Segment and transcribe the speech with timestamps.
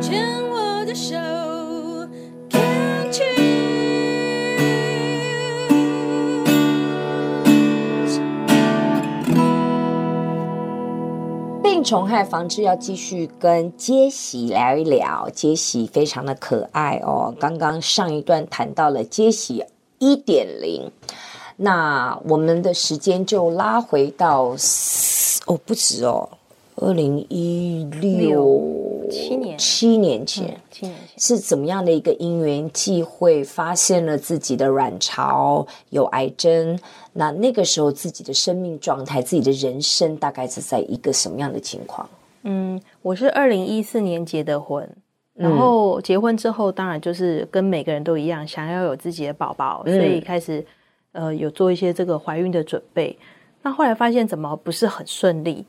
[0.00, 1.14] 牵我的手
[2.48, 3.30] ，Can't choose
[11.62, 17.34] 病虫害防治要继续跟杰西聊一聊，杰西非常的可爱哦。
[17.38, 19.66] 刚刚上一段谈到了杰西
[19.98, 20.90] 一点零，
[21.56, 24.56] 那我们的时间就拉回到
[25.46, 26.30] 哦，不止哦，
[26.80, 28.78] 二零一六。
[29.10, 36.78] 七年，七年前，嗯、七年前是怎么样的一个因缘际会，发现了自己的卵巢有癌症？
[37.12, 42.08] 那那个时候自己的生命状态，自己的人生大概是在一个什么样的情况？
[42.44, 44.88] 嗯，我是二零一四年结的婚，
[45.34, 50.64] 然后结婚之后，当然就是跟每个人都一样，想要有自己的宝宝，所以开始
[51.10, 53.18] 呃有做一些这个怀孕的准备。
[53.62, 55.66] 那后来发现怎么不是很顺利？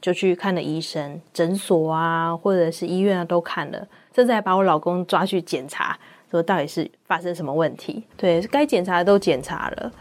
[0.00, 5.98] 就去看了医生，诊所啊，或者是医院啊，都看了，甚至还把我老公抓去检查，
[6.30, 8.04] 说到底是发生什么问题？
[8.16, 9.92] 对，该检查的都检查了，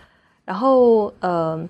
[0.46, 1.68] 然后呃，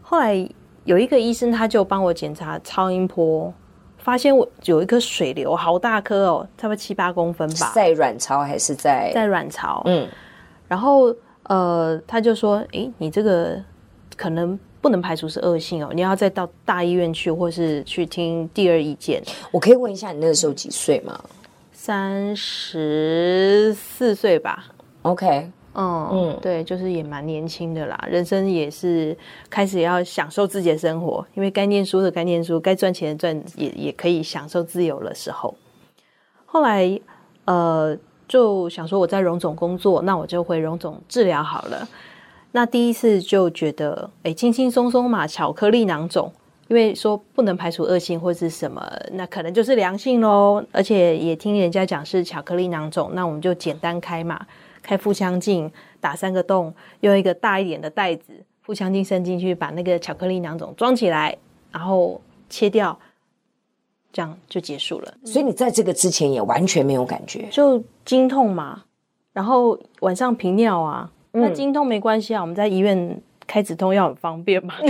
[0.00, 0.48] 后来
[0.84, 3.52] 有一个医生他就帮我检查超音波，
[3.98, 9.82] 发现我有一颗水流，好大颗哦，差不多七八公分吧，在卵巢还是在在卵巢？
[9.84, 10.08] 嗯，
[10.66, 13.62] 然后呃，他就说，诶，你这个
[14.16, 14.58] 可能。
[14.80, 19.22] 不能排除是恶性哦，你要再到大医院去，或是去听第二意见。
[19.50, 21.18] 我可以问一下，你那个时候几岁吗？
[21.72, 24.66] 三十四岁吧。
[25.02, 29.16] OK，嗯嗯，对，就是也蛮年轻的啦，人生也是
[29.48, 35.54] 开始要享受自己的生活，因为该念书的该念书，该赚钱的赚，也也可以享受自由的时候。
[36.46, 37.00] 后来
[37.44, 41.88] 呃，就想说我在荣总工作，那我就回荣总治疗好了。
[42.58, 46.28] 那第一次就觉得，哎，轻轻松松嘛，巧克力囊肿，
[46.66, 50.60] 因为说不能排除恶性或是什么，那可能就是良性喽。
[50.72, 54.44] 而且也听人家讲是巧克力囊肿，那我们就简单开嘛，
[54.82, 55.70] 开腹腔镜，
[56.00, 58.32] 打三个洞，用一个大一点的袋子，
[58.62, 61.38] 腹腔镜伸进去，把那个巧克力囊肿装起来，
[61.70, 62.20] 然后
[62.50, 62.98] 切掉，
[64.12, 65.14] 这样就结束了。
[65.24, 68.82] 所以你在这个之前也完全没有感觉，就经痛嘛，
[69.32, 71.08] 然后晚上频尿啊。
[71.40, 74.74] 那经痛没关系啊，我们在医院开止痛药很方便嘛。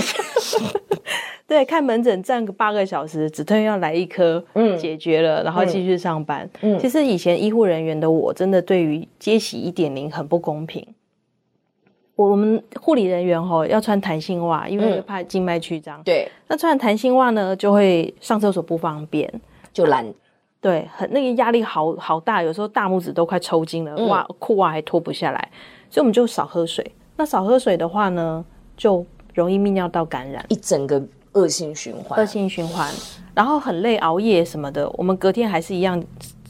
[1.47, 6.47] 对，看门诊站个八个小时，止痛药来一颗，嗯，解决了，然后继续上班。
[6.61, 10.87] 嗯，其实以前医护人员的我，真的对于接洗一点零很不公平。
[12.15, 16.03] 我们护理人员吼要穿弹性袜，因为怕静脉曲张。
[16.03, 19.33] 对，那穿弹性袜呢，就会上厕所不方便，
[19.73, 20.05] 就懒。
[20.61, 25.49] 对，很那个压力好好大，有时候大拇指都快抽筋了，袜裤袜还脱不下来。
[25.91, 26.91] 所以我们就少喝水。
[27.17, 28.45] 那少喝水的话呢，
[28.77, 29.05] 就
[29.35, 32.21] 容易泌尿道感染，一整个恶性循环。
[32.21, 32.93] 恶性循环，
[33.35, 36.03] 然后很累，熬夜什么的，我们隔天还是一样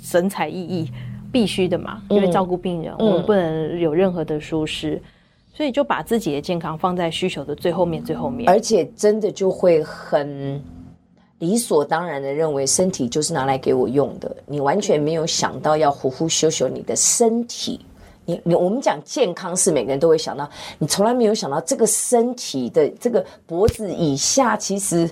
[0.03, 0.89] 神采奕奕，
[1.33, 5.03] 必须的嘛，因为照顾病人，嗯、我们不能有任何的疏失，嗯、
[5.55, 8.49] 所以就把自己的健康放在需求的最后面，最后面。
[8.49, 10.63] 而且真的就会很
[11.39, 17.81] 理所当然的认为，身体就是拿来给我用的，你完全没有想到要呼呼修修你的身体。
[18.29, 20.47] 你你我们讲健康是每个人都会想到，
[20.79, 25.11] 你从来没有想到这个身体的这个脖子以下其实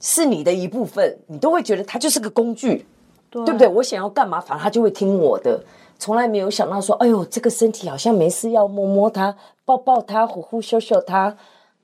[0.00, 2.84] 是你的一部分，你都会觉得它就是个工具，
[3.30, 3.68] 对，对不对？
[3.68, 5.62] 我想要干嘛，反正它就会听我的。
[5.98, 11.34] 从来没有想到说，哎呦，这个身体好像没事要摸摸它、抱抱它、呼呼秀秀它，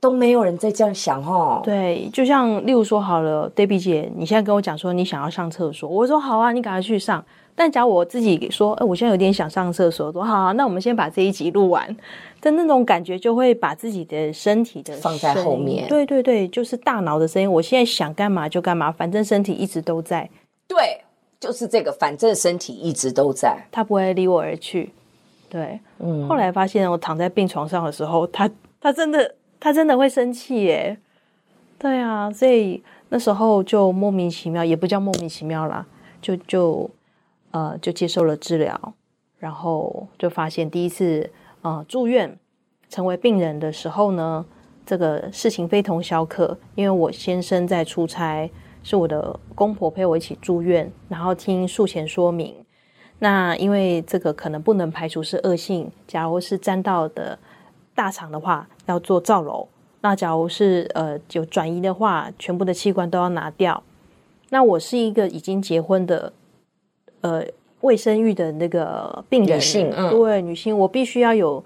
[0.00, 1.60] 都没有人在这样想哦。
[1.62, 7.24] 对，就像例如说好了，Debbie 姐，你现在跟我讲说你想要上厕所，我说好啊，你赶快去上。
[7.54, 11.96] 但假如我自己说，哎，我现在有点想上厕所，说好啊，那我们先把这一集录完。
[12.40, 15.86] 但那种感觉就会把自己的身体的放在后面。
[15.86, 17.50] 对对对，就是大脑的声音。
[17.50, 20.28] 我现在想干嘛就干嘛，反正身体一直都在。
[20.66, 21.00] 对，
[21.38, 24.90] 就是这个，反正身体一直都在，他不会离我而去。
[25.48, 26.26] 对，嗯。
[26.26, 30.96] 后来发现我躺在病床上的时候，他他真的他真的会生气耶。
[31.78, 35.86] 对啊，所以那时候就莫名其妙，也不叫莫名其妙啦，
[36.22, 36.90] 就就。
[37.52, 38.94] 呃，就接受了治疗，
[39.38, 41.30] 然后就发现第一次
[41.62, 42.38] 呃住院
[42.88, 44.44] 成为病人的时候呢，
[44.84, 48.50] 这个事情非同小可，因为我先生在出差，
[48.82, 52.54] 是我的公婆陪我一起住院，然后听术前说明。
[53.18, 57.38] 那因为这个可能不能排除是恶性，假如是沾到的
[57.94, 59.68] 大肠的话，要做造瘘；
[60.00, 63.82] 那假如是呃有转移的话，全部的器官都要拿掉。
[64.48, 66.32] 那我是一个已经结婚的。
[67.22, 67.44] 呃，
[67.80, 71.64] 未生育的那个病人，女性，嗯，对，女性，我必须要有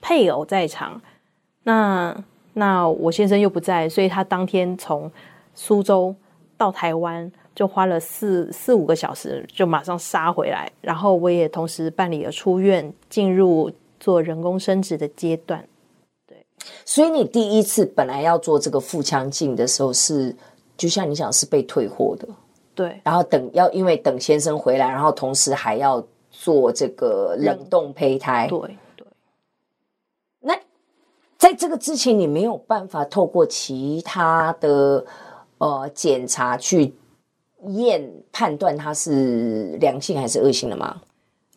[0.00, 1.00] 配偶在场。
[1.62, 2.16] 那
[2.54, 5.10] 那我先生又不在，所以他当天从
[5.54, 6.14] 苏州
[6.56, 10.70] 到台湾就花了四四五个小时，就马上杀回来。
[10.80, 13.70] 然后我也同时办理了出院，进入
[14.00, 15.62] 做人工生殖的阶段。
[16.26, 16.46] 对，
[16.84, 20.36] 所以你第一次本来要做这个腹腔镜的时候是，是
[20.76, 22.26] 就像你讲是被退货的。
[22.76, 26.00] 对，然后等要因为等先生回来，然后同时还要
[26.30, 28.46] 做这个冷冻胚胎。
[28.48, 28.60] 对
[28.94, 29.06] 对。
[30.38, 30.56] 那
[31.36, 35.04] 在这个之前，你没有办法透过其他的
[35.58, 36.94] 呃检查去。
[37.68, 41.00] 验判断它是良性还是恶性的吗？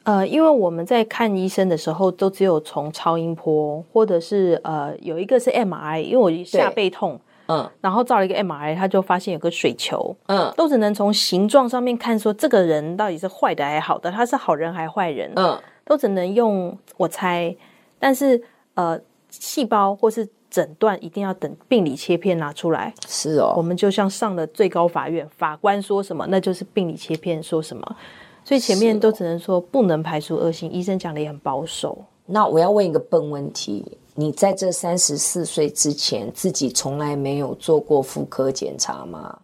[0.04, 17.54] 呃，因为我们在看医生的时候，都只有从超音波，或者是呃有一个是 MRI，因为我下背痛，嗯，然后照了一个 MRI，他就发现有个水球，嗯，都只能从形状上面看说这个人到底是坏的还是好的，他是好人还是坏人，嗯，都只能用我猜，
[18.00, 18.42] 但是
[18.76, 19.00] 呃
[19.30, 20.28] 细胞或是。
[20.52, 23.54] 诊断一定要等病理切片拿出来，是哦。
[23.56, 27.96] 我们就像上了最高法院，法官说什么，那就是病理切片说什么。
[28.44, 31.96] 所以前面都只能说不能排除恶性，医生讲的也很保守。
[32.26, 33.86] 那我要问一个笨问题：
[34.20, 39.40] 你在这三十四岁之前，自己从来没有做过妇科检查吗？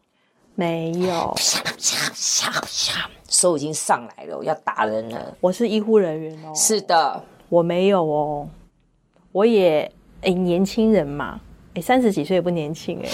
[0.53, 1.33] 没有。
[3.29, 5.33] 手已经上来了，我要打人了。
[5.39, 6.51] 我是医护人员哦。
[6.53, 8.49] 是的，我没有哦。
[9.31, 9.89] 我也。
[10.23, 11.39] 哎，年轻人嘛，
[11.75, 13.09] 哎，三十几岁也不年轻哎。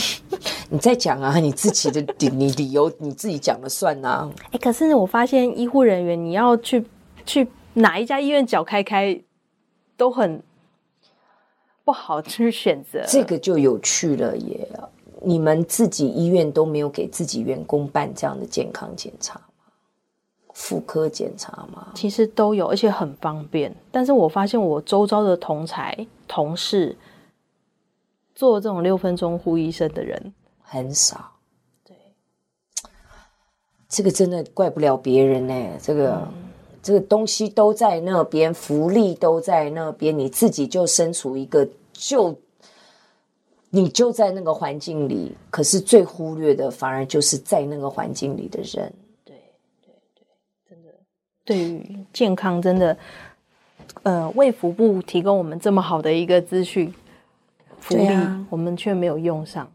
[0.72, 4.28] 你再讲啊，你自己的理你理由你自己讲了算啊。
[4.52, 6.84] 哎，可是我发现医护人员，你要去
[7.24, 9.22] 去哪一家医院脚开开，
[9.96, 10.42] 都很
[11.84, 13.04] 不好去选择。
[13.08, 14.68] 这个就有趣了耶！
[15.22, 19.46] 你们自己医院都没有给自己员工办这样的健康检查吗？
[20.54, 21.88] 妇科检查吗？
[21.96, 23.76] 其实都有，而且很方便。
[23.92, 26.08] 但是我发现我周遭的同才。
[26.28, 26.96] 同事
[28.34, 31.30] 做这种六分钟呼医生的人很少，
[31.84, 31.94] 对，
[33.90, 35.54] 这个真的怪不了别人呢。
[35.82, 36.41] 这个、嗯、
[36.82, 42.36] 这个东西都在那边，福利都在那边，你自己就身处一个就
[43.70, 48.94] 你就在那个环境里，可是最忽略的反而就是在那个环境里的人。
[49.24, 49.36] 对
[49.82, 50.24] 对对，
[50.70, 50.90] 真的，
[51.46, 52.98] 对于健康真的。
[54.04, 56.12] 呃，卫福部提供我们这么好的。
[56.12, 56.92] 一个资讯
[57.80, 59.70] 福利，啊、我们却没有用上。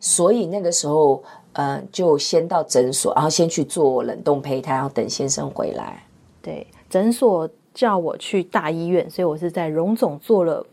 [0.00, 1.22] 所以那个时候，
[1.52, 6.04] 呃，就先到诊所，然后先去做冷冻胚胎，然后等先生回来。
[6.42, 10.66] 对，诊所叫我去大医院，所以我是在荣总做了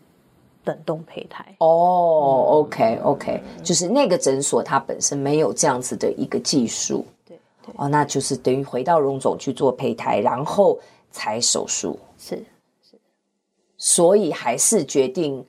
[0.66, 1.46] 冷冻胚胎。
[1.60, 7.06] 哦、oh，OK OK，就是那个诊所它本身没有这样子的一个技术。
[7.26, 7.74] 对对。
[7.78, 10.78] 哦，那就是等于回到荣总去做胚胎，然后
[11.12, 11.98] 才手术。
[12.18, 12.44] 是。
[13.78, 15.46] 所以还是决定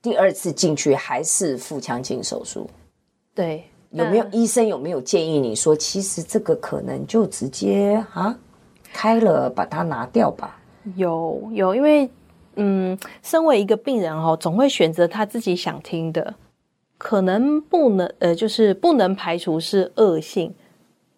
[0.00, 2.70] 第二次进去还是腹腔镜手术。
[3.34, 8.38] 对，有没有医生有没有建议你说，其实这个可能就直接啊
[8.92, 10.58] 开了把它拿掉吧？
[10.96, 12.08] 有有，因为
[12.56, 16.34] 嗯，身为一个病人哦，总会选择他自己想听的，
[16.98, 20.52] 可能不能呃，就是不能排除是恶性。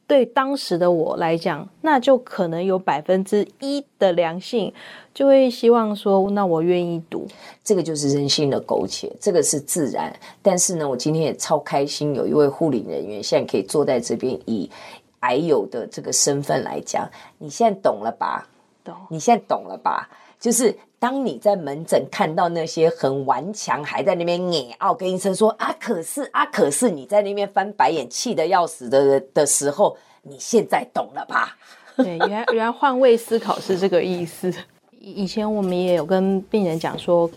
[0.06, 4.70] 对当时的我来讲，那就可能有百分之一的良性，
[5.14, 7.26] 就会希望说，那我愿意读。
[7.64, 10.14] 这个就是人性的苟且，这个是自然。
[10.42, 14.70] 但是呢，我今天也超开心，有一位护理人员现在可以坐在这边，以
[15.24, 18.48] 癌友的这个身份来讲，你现在懂了吧？
[18.84, 18.94] 懂。
[19.10, 20.08] 你现在懂了吧？
[20.38, 20.76] 就是。
[21.04, 31.58] 当你在门诊看到那些很顽强，还在那边念奥跟医生说啊，可是啊，可是你在那边翻白眼，气得要死的的时候，你现在懂了吧？
[31.98, 34.50] 对，原来原来换位思考是这个意思。
[34.98, 37.30] 以前我们也有跟病人讲说，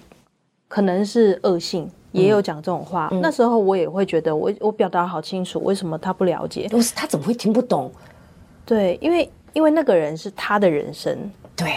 [0.69, 3.09] 可能是恶性，也有讲这种话。
[3.11, 6.67] 嗯、那时候我也会觉得我，我我表达好清楚，为什么他不了解？
[6.67, 7.91] 都是他怎么会听不懂？
[8.65, 11.31] 对，因为因为那个人是他的人生。
[11.55, 11.71] 对。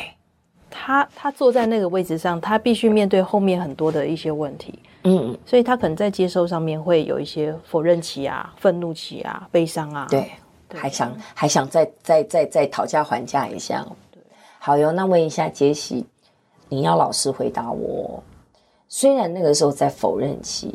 [0.73, 10.31] 他他坐在那个位置上，他必须面对后面很多的一些问题，嗯，所以他可能在接受上面会有一些否认期啊、愤怒期啊、悲伤啊，对，
[10.69, 14.23] 对还想还想再再再再讨价还价一下，对，
[14.61, 16.07] 好哟，那问一下杰西，
[16.69, 18.23] 你要老实回答我，
[18.93, 20.75] 虽然那个时候在否认期，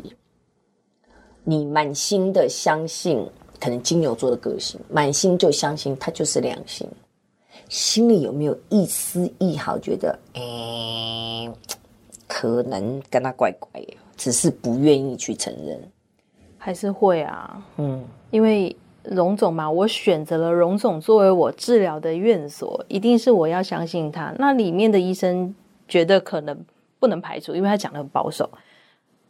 [1.44, 3.24] 你满心的相信，
[3.60, 6.88] 可能金牛座的个性，满心就相信他就是良心。
[7.68, 11.52] 心里有没有一丝一毫觉得，哎，
[12.26, 15.78] 可能跟他怪怪的，只是不愿意去承认，
[16.56, 17.62] 还是会啊？
[17.76, 24.34] 嗯，因为荣总嘛，我选择了荣总作为我治疗的院所，一定是我要相信他。
[24.38, 25.54] 那里面的医生
[25.86, 26.58] 觉得可能
[26.98, 28.50] 不能排除，因为他讲的很保守。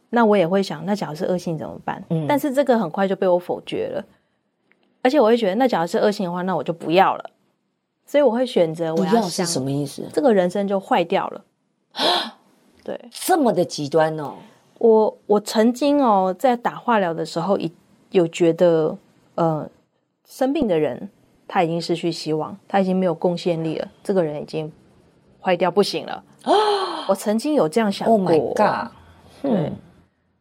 [0.09, 2.03] 那我也会想，那假如是恶性怎么办？
[2.09, 4.03] 嗯，但是这个很快就被我否决了。
[5.01, 7.29] 而且我会觉得，那假如是恶性的话，那我就不要了。
[8.05, 10.03] 所以我会选择我要，不要是什么意思？
[10.13, 11.43] 这个人生就坏掉了。
[12.83, 14.35] 对，这么的极端哦。
[14.79, 17.69] 我我曾经哦，在打化疗的时候，有
[18.11, 18.97] 有觉得，
[19.35, 19.69] 呃，
[20.25, 21.09] 生病的人
[21.47, 24.71] 他已经失去希望，他已经没有贡献力了，这个人已经
[25.41, 26.23] 坏掉不行了。
[27.07, 28.17] 我曾经有这样想过。
[28.17, 28.91] Oh my god！
[29.41, 29.51] 对。
[29.51, 29.75] 嗯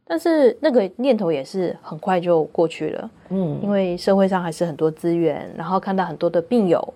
[0.08, 6.94] 但是那个念头也是很快就过去了，嗯，因为社会上还是很多资源，然后看到很多的病友，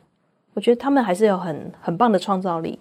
[0.55, 2.79] 我觉得他们还是有很很棒的创造力。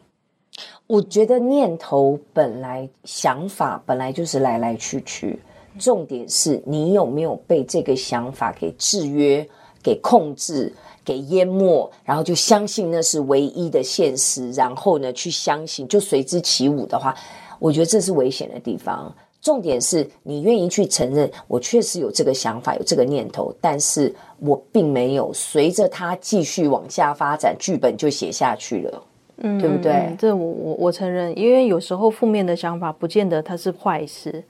[0.86, 5.40] 我觉得念头本来想法本来就是来来去去，
[5.80, 9.44] 重点是你有没有被这个想法给制约、
[9.82, 10.72] 给控制、
[11.10, 17.16] 给淹没，然后就相信那是唯一的现实，然后呢去相信就随之起舞的话，
[17.58, 19.12] 我觉得这是危险的地方。
[19.42, 29.04] 重点是你愿意去承认，我确实有这个想法，有这个念头，但是我并没有随着它继续往下发展，剧本就写下去了，
[29.38, 30.16] 嗯，对不对？
[30.20, 34.44] 这我我我承认，因为有时候负面的想法不见得它是坏事，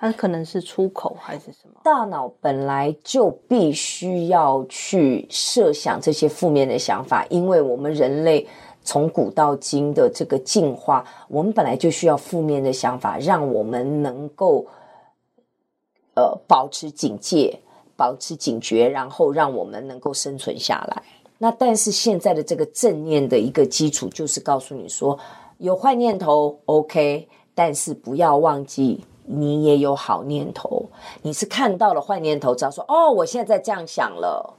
[0.00, 1.74] 它可能是出口还是什么。
[1.84, 8.44] 大脑本来就必须要去设想这些负面的想法，因为我们人类。
[8.82, 14.66] 从古到今的这个进化，我们本来就需要负面的想法，让我们能够
[16.14, 17.60] 呃保持警戒、
[17.94, 21.02] 保持警觉，然后让我们能够生存下来。
[21.36, 25.16] 那但是现在的这个正念的一个基础，就是告诉你说，
[25.58, 30.86] 有坏念头 OK，但是不要忘记你也有好念头。
[31.22, 34.54] 你是看到了坏念头，只要说哦，我现在在这样想了。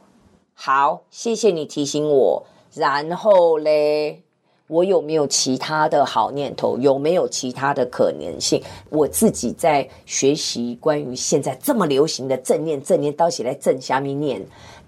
[0.54, 2.44] 好，谢谢你提醒我。
[2.74, 4.22] 然后嘞，
[4.68, 6.78] 我有没有其他的好念头？
[6.78, 8.62] 有没有其他的可能性？
[8.90, 14.42] 我自己在学习关于现在这么流行的正念、正念，到起来正下面念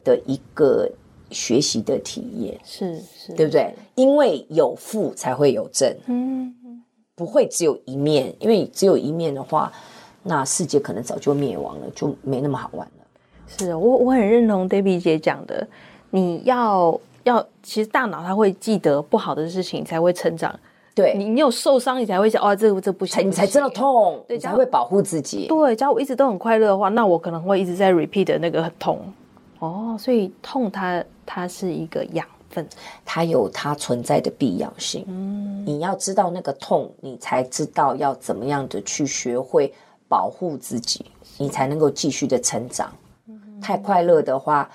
[0.03, 0.89] 的一个
[1.31, 3.73] 学习的体验，是是，对不对？
[3.95, 6.53] 因为有负才会有正，嗯，
[7.15, 9.71] 不会只有一面，因为只有一面的话，
[10.23, 13.05] 那世界可能早就灭亡了，就没那么好玩了。
[13.47, 15.67] 是我我很认同 Debbie 姐讲的，
[16.09, 16.99] 你要。
[17.23, 20.53] 要其实大脑它会记得不好的事情才会成长，
[20.93, 25.47] 对你你有受伤你才会想哦，这个这不行，你才知道痛，对，才会保护自己。
[25.47, 28.99] 对，假如我一直都很快乐的话，那我可能会一直在 repeat 的那个很痛
[29.59, 32.67] 哦，所以痛它它是一个养分，
[33.05, 35.05] 它有它存在的必要性。
[35.07, 39.73] 嗯，你要知道那个痛，你才知道要怎么样的去学会
[40.07, 41.05] 保护自己，
[41.37, 42.93] 你才能够继续的成长。
[43.27, 44.69] 嗯，太快乐的话，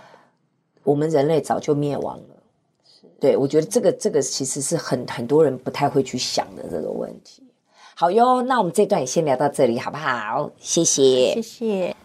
[0.83, 2.25] 我们人类早就灭亡了。
[3.21, 7.43] 对，我觉得这个这个其实是很很多人不太会去想的这个问题。
[7.95, 10.51] 好哟，那我们这段也先聊到这里，好不好？
[10.59, 11.97] 谢谢，谢谢。